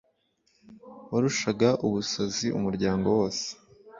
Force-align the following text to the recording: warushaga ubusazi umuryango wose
warushaga 1.13 1.69
ubusazi 1.85 2.47
umuryango 2.57 3.07
wose 3.17 3.47